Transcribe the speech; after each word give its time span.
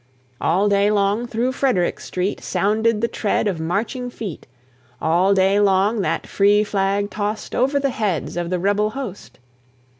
All 0.41 0.67
day 0.67 0.89
long 0.89 1.27
through 1.27 1.51
Frederick 1.51 1.99
street 1.99 2.41
Sounded 2.43 3.01
the 3.01 3.07
tread 3.07 3.47
of 3.47 3.59
marching 3.59 4.09
feet: 4.09 4.47
All 4.99 5.35
day 5.35 5.59
long 5.59 6.01
that 6.01 6.25
free 6.25 6.63
flag 6.63 7.11
tost 7.11 7.53
Over 7.53 7.79
the 7.79 7.91
heads 7.91 8.35
of 8.35 8.49
the 8.49 8.57
rebel 8.57 8.89
host. 8.89 9.37